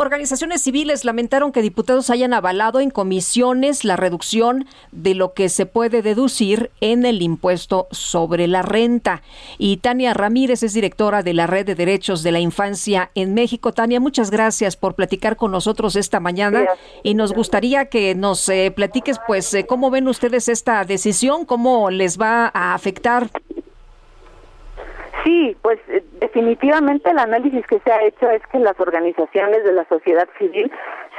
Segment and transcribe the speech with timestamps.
[0.00, 5.66] Organizaciones civiles lamentaron que diputados hayan avalado en comisiones la reducción de lo que se
[5.66, 9.20] puede deducir en el impuesto sobre la renta.
[9.58, 13.72] Y Tania Ramírez es directora de la Red de Derechos de la Infancia en México.
[13.74, 16.64] Tania, muchas gracias por platicar con nosotros esta mañana
[17.02, 21.90] y nos gustaría que nos eh, platiques pues eh, cómo ven ustedes esta decisión, cómo
[21.90, 23.28] les va a afectar
[25.24, 29.72] Sí, pues eh, definitivamente el análisis que se ha hecho es que las organizaciones de
[29.72, 30.70] la sociedad civil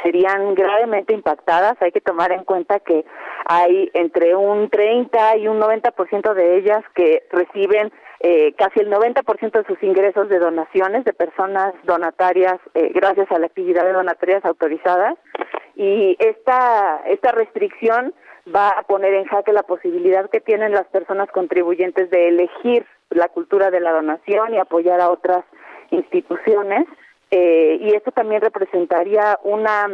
[0.04, 1.80] serían gravemente impactadas.
[1.82, 3.06] Hay que tomar en cuenta que
[3.46, 9.52] hay entre un 30 y un 90% de ellas que reciben eh, casi el 90%
[9.52, 14.46] de sus ingresos de donaciones de personas donatarias eh, gracias a la actividad de donatarias
[14.46, 15.16] autorizadas
[15.76, 18.14] y esta esta restricción
[18.54, 23.28] va a poner en jaque la posibilidad que tienen las personas contribuyentes de elegir la
[23.28, 25.44] cultura de la donación y apoyar a otras
[25.92, 26.86] instituciones.
[27.30, 29.88] Eh, y esto también representaría una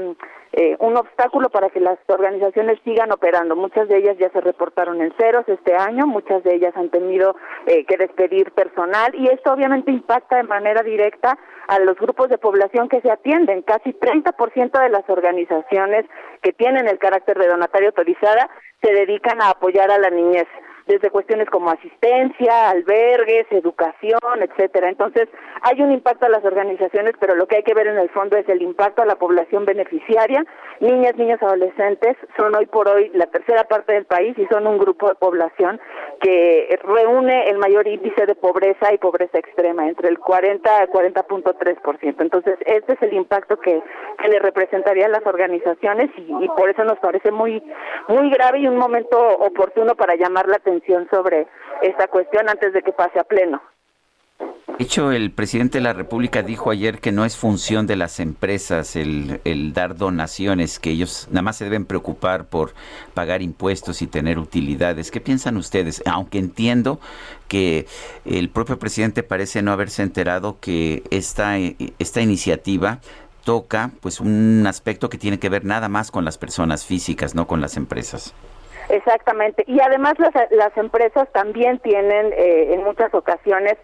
[0.53, 3.55] eh, un obstáculo para que las organizaciones sigan operando.
[3.55, 7.35] Muchas de ellas ya se reportaron en ceros este año, muchas de ellas han tenido
[7.65, 11.37] eh, que despedir personal y esto obviamente impacta de manera directa
[11.67, 13.61] a los grupos de población que se atienden.
[13.61, 16.05] Casi 30% de las organizaciones
[16.41, 18.49] que tienen el carácter de donatario autorizada
[18.81, 20.47] se dedican a apoyar a la niñez
[20.88, 24.89] desde cuestiones como asistencia, albergues, educación, etcétera.
[24.89, 25.27] Entonces,
[25.61, 28.38] hay un impacto a las organizaciones, pero lo que hay que ver en el fondo
[28.38, 30.45] es el impacto a la población beneficiaria.
[30.80, 34.77] Niñas, niños, adolescentes son hoy por hoy la tercera parte del país y son un
[34.77, 35.80] grupo de población
[36.21, 42.15] que reúne el mayor índice de pobreza y pobreza extrema, entre el 40 a 40.3%.
[42.19, 43.81] Entonces, este es el impacto que,
[44.19, 47.61] que le representaría a las organizaciones y, y por eso nos parece muy
[48.08, 50.77] muy grave y un momento oportuno para llamar la atención
[51.10, 51.48] sobre
[51.82, 53.61] esta cuestión antes de que pase a pleno.
[54.77, 58.20] De hecho, el presidente de la República dijo ayer que no es función de las
[58.20, 62.73] empresas el, el, dar donaciones, que ellos nada más se deben preocupar por
[63.16, 65.10] pagar impuestos y tener utilidades.
[65.10, 66.04] ¿Qué piensan ustedes?
[66.05, 66.99] Aunque entiendo
[67.48, 67.87] que
[68.26, 71.58] el propio presidente parece no haberse enterado que esta,
[71.98, 72.99] esta iniciativa
[73.43, 77.48] toca pues un aspecto que tiene que ver nada más con las personas físicas, no
[77.48, 78.36] con las empresas.
[78.89, 79.64] Exactamente.
[79.67, 83.75] Y además las, las empresas también tienen eh, en muchas ocasiones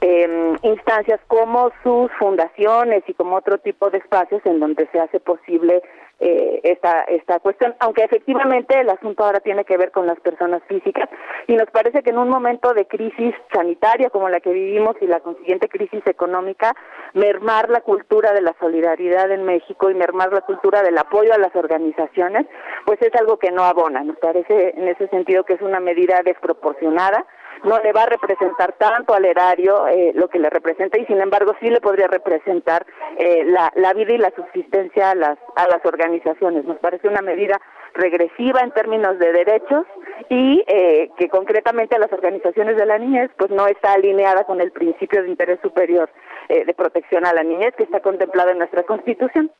[0.00, 5.20] eh, instancias como sus fundaciones y como otro tipo de espacios en donde se hace
[5.20, 5.82] posible
[6.24, 10.62] eh, esta, esta cuestión, aunque efectivamente el asunto ahora tiene que ver con las personas
[10.68, 11.08] físicas
[11.48, 15.08] y nos parece que en un momento de crisis sanitaria como la que vivimos y
[15.08, 16.76] la consiguiente crisis económica,
[17.14, 21.38] mermar la cultura de la solidaridad en México y mermar la cultura del apoyo a
[21.38, 22.46] las organizaciones,
[22.86, 24.04] pues es algo que no abona.
[24.04, 27.26] Nos parece en ese sentido que es una medida desproporcionada
[27.64, 31.20] no le va a representar tanto al erario eh, lo que le representa y sin
[31.20, 32.86] embargo sí le podría representar
[33.18, 36.64] eh, la, la vida y la subsistencia a las, a las organizaciones.
[36.64, 37.60] Nos parece una medida
[37.94, 39.86] regresiva en términos de derechos
[40.28, 44.60] y eh, que concretamente a las organizaciones de la niñez pues no está alineada con
[44.60, 46.10] el principio de interés superior
[46.48, 49.50] eh, de protección a la niñez que está contemplado en nuestra Constitución.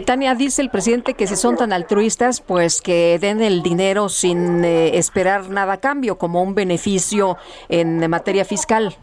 [0.00, 4.64] Tania, dice el presidente que si son tan altruistas, pues que den el dinero sin
[4.64, 7.36] eh, esperar nada a cambio, como un beneficio
[7.68, 8.96] en materia fiscal.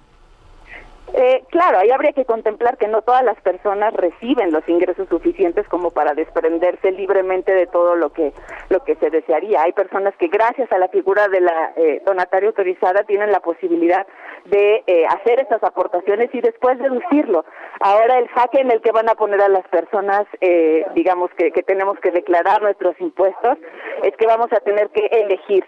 [1.22, 5.68] Eh, claro, ahí habría que contemplar que no todas las personas reciben los ingresos suficientes
[5.68, 8.32] como para desprenderse libremente de todo lo que
[8.70, 9.64] lo que se desearía.
[9.64, 14.08] Hay personas que gracias a la figura de la eh, donataria autorizada tienen la posibilidad
[14.46, 17.44] de eh, hacer estas aportaciones y después deducirlo.
[17.82, 21.52] Ahora el jaque en el que van a poner a las personas, eh, digamos que,
[21.52, 23.58] que tenemos que declarar nuestros impuestos,
[24.04, 25.66] es que vamos a tener que elegir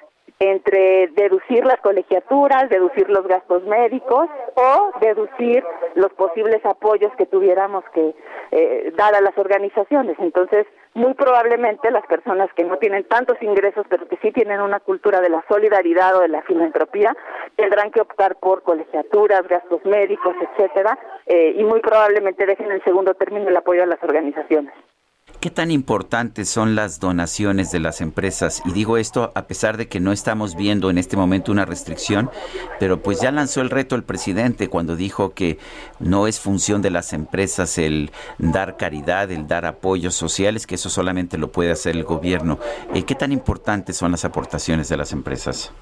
[1.01, 5.63] entre deducir las colegiaturas, deducir los gastos médicos o deducir
[5.95, 8.13] los posibles apoyos que tuviéramos que
[8.51, 10.17] eh, dar a las organizaciones.
[10.19, 14.79] Entonces, muy probablemente las personas que no tienen tantos ingresos, pero que sí tienen una
[14.79, 17.15] cultura de la solidaridad o de la filantropía,
[17.55, 23.13] tendrán que optar por colegiaturas, gastos médicos, etcétera, eh, y muy probablemente dejen en segundo
[23.13, 24.73] término el apoyo a las organizaciones.
[25.41, 28.61] ¿Qué tan importantes son las donaciones de las empresas?
[28.63, 32.29] Y digo esto a pesar de que no estamos viendo en este momento una restricción,
[32.79, 35.57] pero pues ya lanzó el reto el presidente cuando dijo que
[35.99, 40.91] no es función de las empresas el dar caridad, el dar apoyos sociales, que eso
[40.91, 42.59] solamente lo puede hacer el gobierno.
[42.93, 45.73] Eh, ¿Qué tan importantes son las aportaciones de las empresas?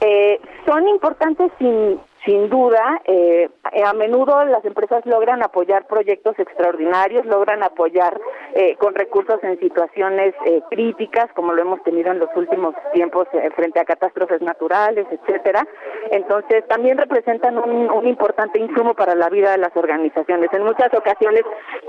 [0.00, 3.50] Eh, son importantes sin, sin duda, eh,
[3.84, 8.20] a menudo las empresas logran apoyar proyectos extraordinarios, logran apoyar
[8.54, 13.26] eh, con recursos en situaciones eh, críticas, como lo hemos tenido en los últimos tiempos
[13.32, 15.66] eh, frente a catástrofes naturales, etcétera.
[16.10, 20.50] Entonces, también representan un, un, importante insumo para la vida de las organizaciones.
[20.52, 21.42] En muchas ocasiones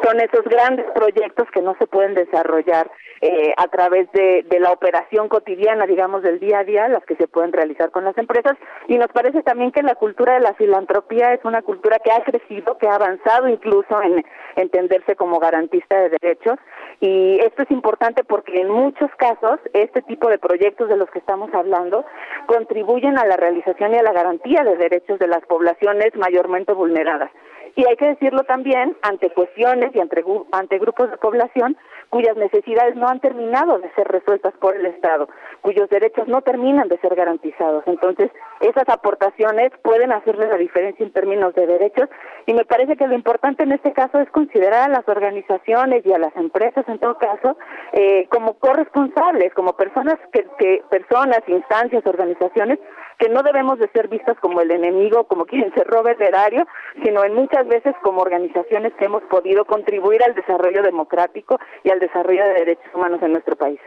[0.04, 2.90] son esos grandes proyectos que no se pueden desarrollar
[3.22, 7.16] eh, a través de, de la operación cotidiana, digamos, del día a día, las que
[7.16, 8.54] se pueden realizar con las empresas.
[8.88, 12.24] Y nos parece también que la cultura de la filantropía es una cultura que ha
[12.24, 14.26] crecido, que ha avanzado incluso en
[14.56, 16.58] entenderse como garantista de derechos
[17.00, 21.20] y esto es importante porque en muchos casos este tipo de proyectos de los que
[21.20, 22.06] estamos hablando
[22.48, 27.32] contribuyen a la realización y a la garantía de derechos de las poblaciones mayormente vulneradas.
[27.78, 31.78] Y hay que decirlo también ante cuestiones y ante, ante grupos de población
[32.10, 35.30] cuyas necesidades no han terminado de ser resueltas por el Estado,
[35.62, 37.84] cuyos derechos no terminan de ser garantizados.
[37.86, 38.32] Entonces,
[38.62, 42.10] esas aportaciones pueden hacerle la diferencia en términos de derechos
[42.48, 46.14] y me parece que lo importante en este caso es considerar a las organizaciones y
[46.14, 47.58] a las empresas, en todo caso,
[47.94, 52.80] eh, como corresponsables, como personas que, que personas, instancias, organizaciones
[53.18, 56.66] que no debemos de ser vistas como el enemigo, como quien se roba el erario,
[57.04, 62.00] sino en muchas veces como organizaciones que hemos podido contribuir al desarrollo democrático y al
[62.00, 63.80] desarrollo de derechos humanos en nuestro país.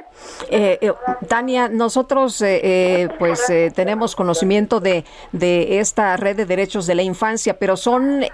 [0.51, 0.93] Eh, eh,
[1.29, 6.95] Tania, nosotros eh, eh pues eh, tenemos conocimiento de, de esta red de derechos de
[6.95, 8.25] la infancia, pero son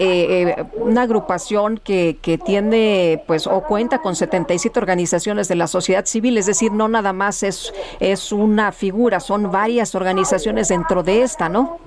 [0.75, 6.37] una agrupación que, que tiene pues o cuenta con 77 organizaciones de la sociedad civil,
[6.37, 11.49] es decir, no nada más es, es una figura, son varias organizaciones dentro de esta,
[11.49, 11.79] ¿no?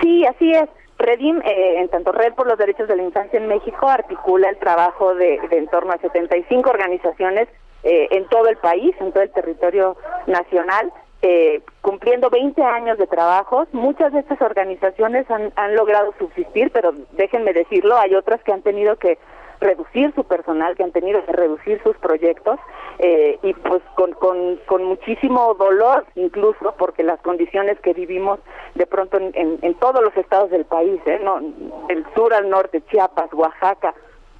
[0.00, 0.68] Sí, así es.
[0.98, 4.58] Redim, eh, en tanto Red por los Derechos de la Infancia en México, articula el
[4.58, 7.48] trabajo de, de en torno a 75 organizaciones
[7.82, 10.92] eh, en todo el país, en todo el territorio nacional,
[11.22, 13.68] eh, cumpliendo 20 años de trabajos.
[13.72, 18.62] Muchas de estas organizaciones han, han logrado subsistir, pero déjenme decirlo, hay otras que han
[18.62, 19.18] tenido que
[19.60, 22.58] reducir su personal, que han tenido que reducir sus proyectos
[22.98, 28.40] eh, y pues con, con, con, muchísimo dolor incluso porque las condiciones que vivimos
[28.74, 31.20] de pronto en, en, todos los estados del país, ¿eh?
[31.22, 31.40] no,
[31.88, 33.94] del sur al norte, Chiapas, Oaxaca,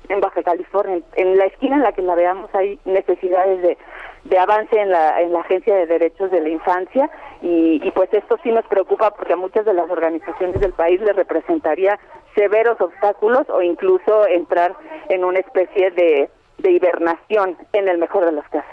[0.08, 3.78] en Baja California, en la esquina en la que la veamos hay necesidades de,
[4.24, 7.10] de avance en la, en la Agencia de Derechos de la Infancia
[7.42, 11.00] y, y pues esto sí nos preocupa porque a muchas de las organizaciones del país
[11.00, 11.98] les representaría
[12.34, 14.74] severos obstáculos o incluso entrar
[15.08, 18.70] en una especie de, de hibernación en el mejor de los casos.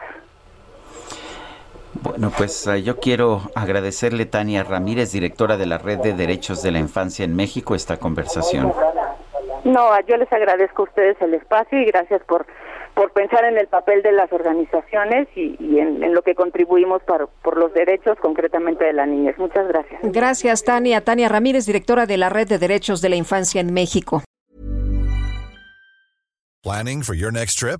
[2.01, 6.71] Bueno, pues uh, yo quiero agradecerle Tania Ramírez, directora de la Red de Derechos de
[6.71, 8.71] la Infancia en México, esta conversación.
[9.63, 12.45] No, yo les agradezco a ustedes el espacio y gracias por
[12.97, 17.03] por pensar en el papel de las organizaciones y, y en, en, lo que contribuimos
[17.03, 19.37] por, por los derechos concretamente de la niñez.
[19.37, 20.01] Muchas gracias.
[20.01, 21.01] Gracias, Tania.
[21.01, 24.23] Tania Ramírez, directora de la Red de Derechos de la Infancia en México.
[26.63, 27.79] Planning for your next trip?